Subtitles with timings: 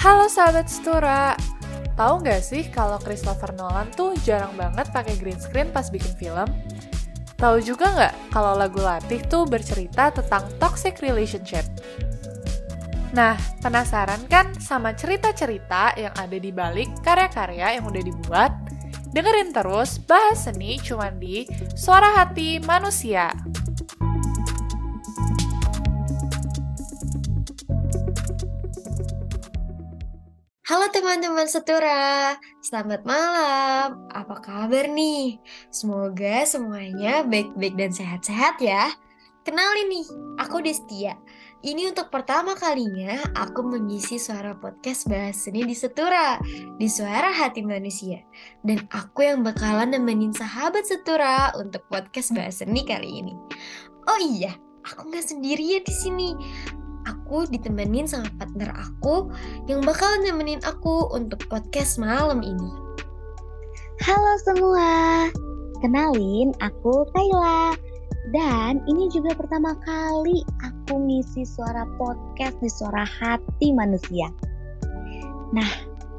[0.00, 1.36] Halo sahabat Setura,
[1.92, 6.48] tahu nggak sih kalau Christopher Nolan tuh jarang banget pakai green screen pas bikin film?
[7.36, 11.68] Tahu juga nggak kalau lagu Latih tuh bercerita tentang toxic relationship?
[13.12, 18.56] Nah, penasaran kan sama cerita-cerita yang ada di balik karya-karya yang udah dibuat?
[19.12, 21.44] Dengerin terus bahas seni cuman di
[21.76, 23.36] Suara Hati Manusia.
[30.70, 34.06] Halo teman-teman setura, selamat malam.
[34.14, 35.42] Apa kabar nih?
[35.66, 38.86] Semoga semuanya baik-baik dan sehat-sehat ya.
[39.42, 40.06] Kenalin nih,
[40.38, 41.18] aku Destia.
[41.66, 46.38] Ini untuk pertama kalinya aku mengisi suara podcast bahas seni di Setura,
[46.78, 48.22] di Suara Hati Manusia.
[48.62, 53.34] Dan aku yang bakalan nemenin sahabat Setura untuk podcast bahas seni kali ini.
[54.06, 54.54] Oh iya,
[54.86, 56.30] aku nggak sendirian di sini
[57.10, 59.26] aku ditemenin sama partner aku
[59.66, 62.70] yang bakal nemenin aku untuk podcast malam ini.
[64.06, 64.90] Halo semua,
[65.82, 67.74] kenalin aku Kayla.
[68.30, 74.30] Dan ini juga pertama kali aku ngisi suara podcast di suara hati manusia.
[75.50, 75.66] Nah,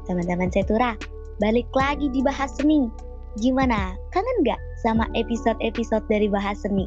[0.04, 0.92] teman-teman Setura,
[1.40, 2.92] balik lagi di Bahas Seni.
[3.40, 3.96] Gimana?
[4.12, 6.84] Kangen gak sama episode-episode dari Bahas Seni?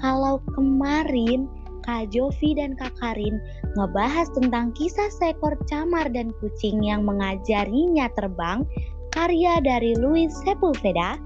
[0.00, 1.44] Kalau kemarin
[1.88, 3.40] Kak Jovi dan Kak Karin
[3.72, 8.68] ngebahas tentang kisah seekor camar dan kucing yang mengajarinya terbang,
[9.16, 11.16] karya dari Louis Sepulveda.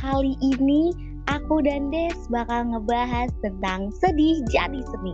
[0.00, 0.96] Kali ini
[1.28, 5.12] aku dan Des bakal ngebahas tentang sedih jadi seni.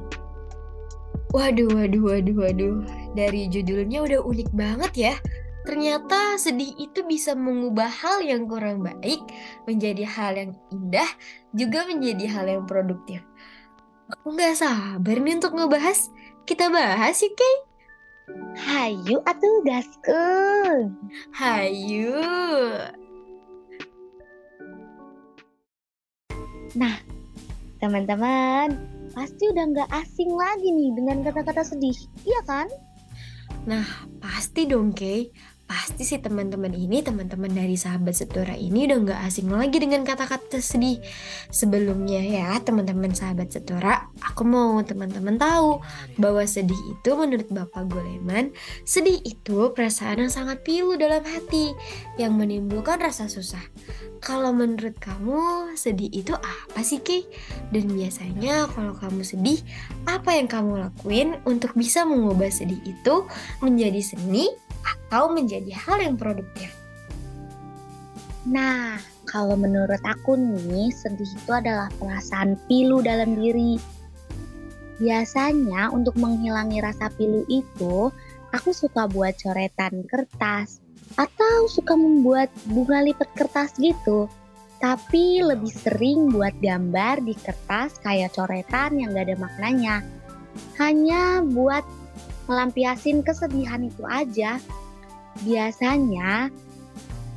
[1.34, 2.78] Waduh, waduh, waduh, waduh.
[3.18, 5.14] Dari judulnya udah unik banget ya.
[5.66, 9.18] Ternyata sedih itu bisa mengubah hal yang kurang baik
[9.66, 11.10] menjadi hal yang indah,
[11.50, 13.24] juga menjadi hal yang produktif.
[14.14, 16.06] Aku nggak sabar nih untuk ngebahas.
[16.46, 17.54] Kita bahas yuk, Kay.
[18.54, 20.94] Hayu atuh gaskun.
[21.34, 22.22] Hayu.
[26.78, 26.94] Nah,
[27.82, 28.78] teman-teman,
[29.18, 32.70] pasti udah nggak asing lagi nih dengan kata-kata sedih, iya kan?
[33.66, 33.84] Nah,
[34.22, 35.34] pasti dong, Kay.
[35.74, 40.62] Pasti sih teman-teman ini, teman-teman dari sahabat setura ini udah nggak asing lagi dengan kata-kata
[40.62, 41.02] sedih.
[41.50, 45.82] Sebelumnya ya, teman-teman sahabat setura, aku mau teman-teman tahu
[46.14, 48.54] bahwa sedih itu menurut Bapak Goleman,
[48.86, 51.74] sedih itu perasaan yang sangat pilu dalam hati
[52.22, 53.66] yang menimbulkan rasa susah.
[54.22, 57.26] Kalau menurut kamu, sedih itu apa sih, Ki?
[57.74, 59.58] Dan biasanya kalau kamu sedih,
[60.06, 63.26] apa yang kamu lakuin untuk bisa mengubah sedih itu
[63.58, 66.70] menjadi seni atau menjadi hal yang produktif?
[68.44, 73.80] Nah, kalau menurut aku nih, sedih itu adalah perasaan pilu dalam diri.
[75.00, 78.12] Biasanya untuk menghilangi rasa pilu itu,
[78.52, 80.78] aku suka buat coretan kertas
[81.16, 84.28] atau suka membuat bunga lipat kertas gitu.
[84.78, 89.96] Tapi lebih sering buat gambar di kertas kayak coretan yang gak ada maknanya.
[90.76, 91.82] Hanya buat
[92.46, 94.60] melampiasin kesedihan itu aja.
[95.42, 96.48] Biasanya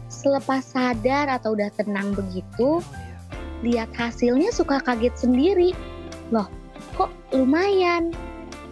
[0.08, 2.82] selepas sadar atau udah tenang begitu,
[3.66, 5.72] lihat hasilnya suka kaget sendiri.
[6.30, 6.50] Loh,
[6.98, 8.14] kok lumayan?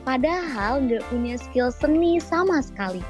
[0.06, 3.02] Padahal nggak punya skill seni sama sekali.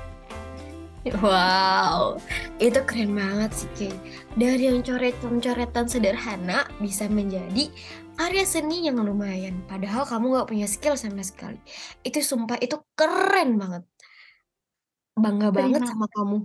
[1.05, 2.17] Wow,
[2.57, 3.93] itu keren banget sih Kay.
[4.41, 7.69] Dari yang coretan-coretan sederhana bisa menjadi
[8.17, 9.61] karya seni yang lumayan.
[9.69, 11.61] Padahal kamu gak punya skill sama sekali.
[12.01, 13.85] Itu sumpah, itu keren banget.
[15.13, 16.37] Bangga terima banget sama kamu.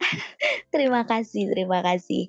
[0.74, 2.26] terima kasih, terima kasih.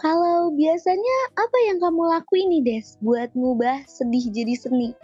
[0.00, 4.96] Kalau biasanya apa yang kamu lakuin nih Des buat ngubah sedih jadi seni?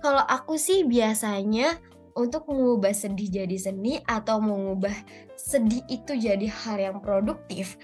[0.00, 1.76] Kalau aku sih biasanya
[2.16, 4.94] untuk mengubah sedih jadi seni atau mengubah
[5.36, 7.78] sedih itu jadi hal yang produktif,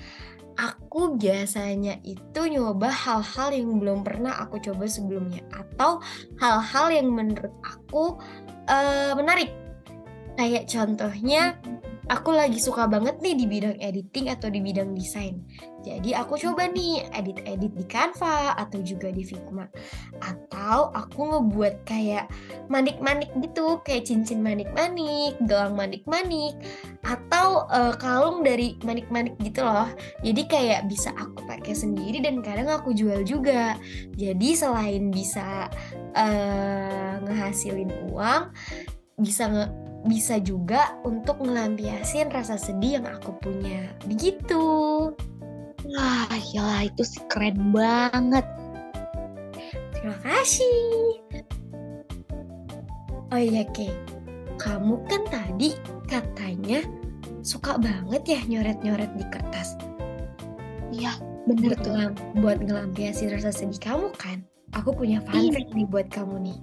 [0.56, 6.00] aku biasanya itu nyoba hal-hal yang belum pernah aku coba sebelumnya atau
[6.41, 8.16] hal-hal yang menurut aku
[8.69, 9.53] uh, menarik.
[10.36, 11.56] Kayak contohnya
[12.06, 15.42] aku lagi suka banget nih di bidang editing atau di bidang desain.
[15.86, 19.70] Jadi aku coba nih edit-edit di Canva atau juga di Figma.
[20.18, 22.26] Atau aku ngebuat kayak
[22.66, 26.58] manik-manik gitu, kayak cincin manik-manik, gelang manik-manik,
[27.06, 29.86] atau uh, kalung dari manik-manik gitu loh.
[30.26, 33.78] Jadi kayak bisa aku pakai sendiri dan kadang aku jual juga.
[34.18, 35.70] Jadi selain bisa
[36.18, 38.50] uh, ngehasilin uang,
[39.22, 43.91] bisa nge bisa juga untuk ngelampiasin rasa sedih yang aku punya.
[44.06, 44.62] Begitu.
[45.86, 48.47] Wah, ya itu sih keren banget.
[49.94, 51.20] Terima kasih.
[53.30, 53.91] Oh iya, Kay.
[54.56, 55.74] kamu kan tadi
[56.06, 56.80] katanya
[57.42, 59.74] suka banget ya nyoret-nyoret di kertas.
[60.94, 61.12] Iya,
[61.44, 61.91] bener Buat, tuh.
[61.92, 64.47] ngelam- buat ngelampiasin rasa sedih kamu kan.
[64.74, 65.62] Aku punya fun Iya.
[65.74, 66.59] nih buat kamu nih.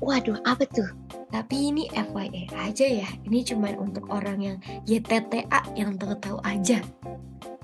[0.00, 0.88] Waduh, apa tuh?
[1.28, 3.08] Tapi ini FYI aja ya.
[3.28, 4.56] Ini cuman untuk orang yang
[4.88, 6.80] YTTA yang tahu-tahu aja.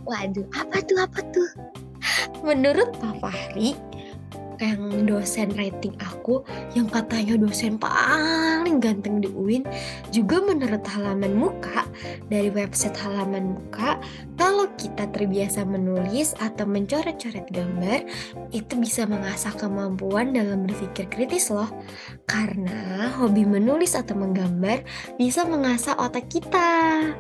[0.05, 0.99] Waduh, apa tuh?
[1.01, 1.51] Apa tuh?
[2.45, 3.73] Menurut Pak Fahri,
[4.63, 6.45] yang dosen rating aku,
[6.77, 9.67] yang katanya dosen paling ganteng di UIN,
[10.15, 11.89] juga menurut halaman muka,
[12.31, 13.99] dari website halaman muka,
[14.77, 18.05] kita terbiasa menulis atau mencoret-coret gambar,
[18.51, 21.69] itu bisa mengasah kemampuan dalam berpikir kritis loh.
[22.25, 24.85] Karena hobi menulis atau menggambar
[25.21, 27.13] bisa mengasah otak kita.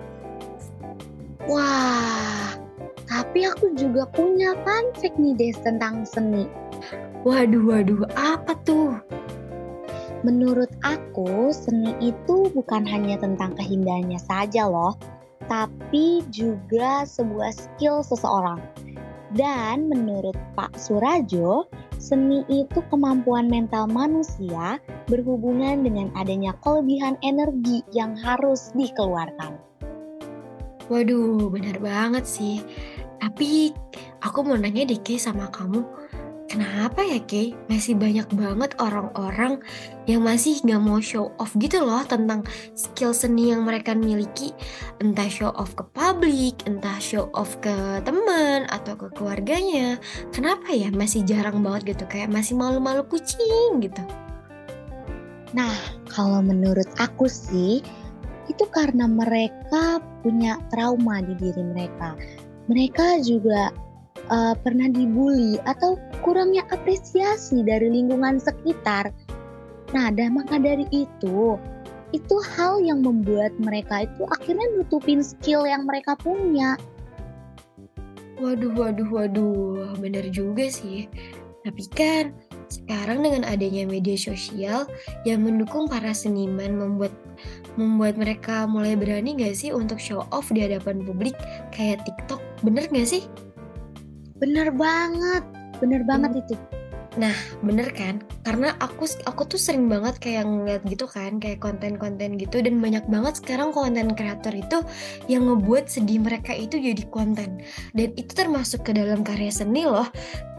[1.44, 2.56] Wah,
[3.05, 6.49] tapi aku juga punya fun fact nih Des tentang seni.
[7.25, 8.97] Waduh, waduh, apa tuh?
[10.25, 14.97] Menurut aku, seni itu bukan hanya tentang keindahannya saja loh,
[15.46, 18.61] tapi juga sebuah skill seseorang.
[19.35, 21.67] Dan menurut Pak Surajo,
[21.99, 24.79] seni itu kemampuan mental manusia
[25.11, 29.58] berhubungan dengan adanya kelebihan energi yang harus dikeluarkan.
[30.87, 32.62] Waduh, benar banget sih.
[33.19, 33.73] Tapi
[34.23, 35.82] aku mau nanya deh sama kamu.
[36.54, 37.50] Kenapa ya Kay?
[37.66, 39.58] Masih banyak banget orang-orang
[40.06, 42.46] yang masih nggak mau show off gitu loh tentang
[42.78, 44.54] skill seni yang mereka miliki.
[45.02, 47.74] Entah show off ke publik, entah show off ke
[48.06, 49.98] teman atau ke keluarganya.
[50.30, 52.06] Kenapa ya masih jarang banget gitu?
[52.06, 54.06] Kayak masih malu-malu kucing gitu.
[56.06, 57.82] Kalau menurut aku sih,
[58.46, 62.14] itu karena mereka punya trauma di diri mereka.
[62.70, 63.74] Mereka juga
[64.31, 69.12] uh, pernah dibully atau kurangnya apresiasi dari lingkungan sekitar.
[69.93, 71.59] Nah, dan maka dari itu,
[72.15, 76.79] itu hal yang membuat mereka itu akhirnya nutupin skill yang mereka punya.
[78.38, 81.06] Waduh, waduh, waduh, bener juga sih.
[81.65, 82.35] Tapi kan
[82.69, 84.85] sekarang dengan adanya media sosial
[85.25, 87.15] yang mendukung para seniman membuat
[87.79, 91.35] membuat mereka mulai berani gak sih untuk show off di hadapan publik
[91.73, 93.25] kayak TikTok, bener gak sih?
[94.38, 95.44] Bener banget,
[95.78, 96.54] bener banget itu.
[97.62, 98.19] Bener kan?
[98.42, 103.06] Karena aku aku tuh sering banget kayak ngeliat gitu kan, kayak konten-konten gitu dan banyak
[103.06, 104.82] banget sekarang konten kreator itu
[105.31, 107.62] yang ngebuat sedih mereka itu jadi konten.
[107.94, 110.10] Dan itu termasuk ke dalam karya seni loh,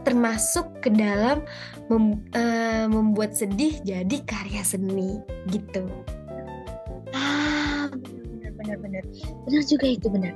[0.08, 1.44] termasuk ke dalam
[1.92, 5.20] mem- eh, membuat sedih jadi karya seni
[5.52, 5.84] gitu.
[7.12, 9.04] Ah, bener bener bener
[9.44, 10.32] bener juga itu bener.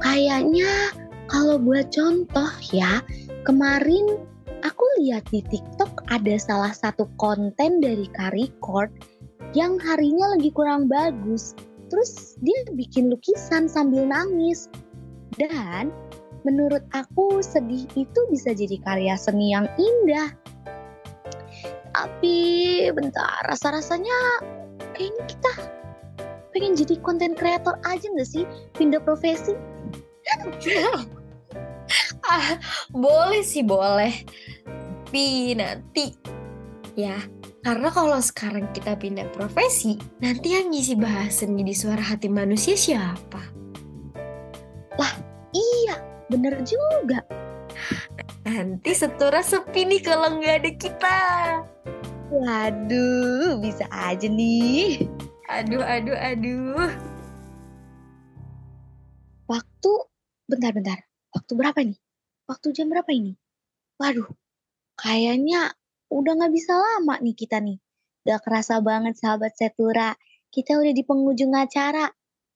[0.00, 0.96] Kayaknya
[1.28, 3.04] kalau buat contoh ya,
[3.44, 4.20] kemarin
[4.64, 8.90] aku lihat di TikTok ada salah satu konten dari Record
[9.52, 11.52] yang harinya lagi kurang bagus.
[11.88, 14.68] Terus dia bikin lukisan sambil nangis.
[15.36, 15.92] Dan
[16.42, 20.32] menurut aku sedih itu bisa jadi karya seni yang indah.
[21.92, 22.36] Tapi
[22.92, 24.44] bentar, rasa-rasanya
[24.92, 25.52] kayaknya kita
[26.52, 28.44] pengen jadi konten kreator aja nggak sih
[28.74, 29.54] pindah profesi
[32.28, 32.60] ah,
[32.94, 34.12] boleh sih boleh.
[35.08, 36.12] Tapi nanti
[36.92, 37.16] ya,
[37.64, 43.58] karena kalau sekarang kita pindah profesi, nanti yang ngisi bahasan di suara hati manusia siapa?
[45.54, 45.96] iya
[46.28, 47.22] bener juga
[48.48, 51.18] Nanti setura sepi nih kalau nggak ada kita.
[52.28, 55.08] waduh bisa aja nih
[55.48, 56.92] Aduh, aduh, aduh.
[59.48, 59.90] waktu
[60.44, 61.96] bentar-bentar waktu berapa nih
[62.48, 63.36] waktu jam berapa ini
[64.00, 64.26] waduh
[64.96, 65.76] kayaknya
[66.08, 67.76] udah nggak bisa lama nih kita nih
[68.24, 70.16] gak kerasa banget sahabat Setura
[70.48, 72.08] kita udah di penghujung acara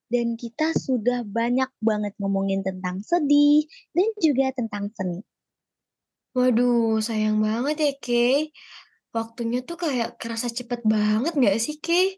[0.09, 5.21] dan kita sudah banyak banget ngomongin tentang sedih dan juga tentang seni
[6.33, 8.57] Waduh, sayang banget ya, Kay.
[9.13, 12.17] Waktunya tuh kayak kerasa cepet banget nggak sih, Kay?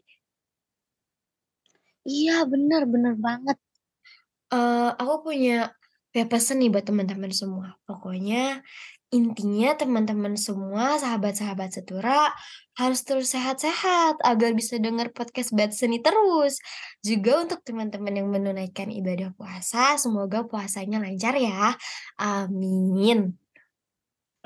[2.07, 3.59] Iya bener-bener banget.
[4.55, 5.75] Eh, aku punya
[6.15, 7.75] kayak pesan nih buat teman-teman semua.
[7.83, 8.63] Pokoknya
[9.11, 12.31] intinya teman-teman semua, sahabat-sahabat setura
[12.79, 16.63] harus terus sehat-sehat agar bisa dengar podcast Bat Seni terus.
[17.03, 21.75] Juga untuk teman-teman yang menunaikan ibadah puasa, semoga puasanya lancar ya.
[22.15, 23.35] Amin.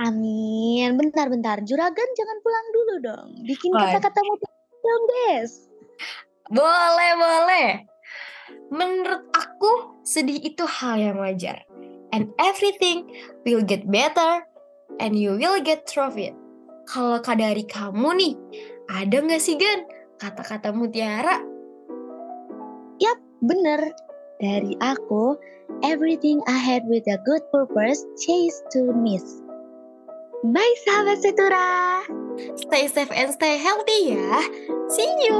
[0.02, 0.90] Amin.
[0.98, 3.30] Bentar-bentar, Juragan jangan pulang dulu dong.
[3.46, 5.52] Bikin kata-kata motivasi dong, Des.
[6.50, 7.70] Boleh, boleh.
[8.70, 11.66] Menurut aku, sedih itu hal yang wajar.
[12.10, 13.10] And everything
[13.46, 14.46] will get better
[14.98, 16.34] and you will get through it.
[16.90, 18.34] Kalau dari kamu nih,
[18.90, 19.86] ada nggak sih Gan
[20.18, 21.38] kata-kata mutiara?
[22.98, 23.94] Yap, bener.
[24.42, 25.38] Dari aku,
[25.86, 29.24] everything I had with a good purpose chase to miss.
[30.40, 31.68] Bye sahabat Setura.
[32.56, 34.40] Stay safe and stay healthy ya.
[34.88, 35.36] See you.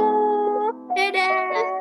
[0.92, 1.79] Dadah.